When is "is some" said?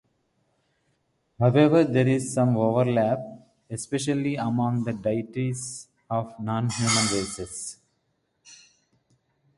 2.07-2.57